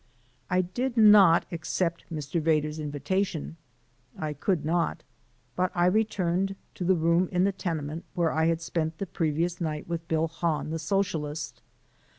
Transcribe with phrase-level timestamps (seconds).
[0.49, 2.41] I did not accept Mr.
[2.41, 3.57] Vedder's invitation:
[4.17, 5.03] I could not;
[5.55, 9.61] but I returned to the room in the tenement where I had spent the previous
[9.61, 11.61] night with Bill Hahn the Socialist.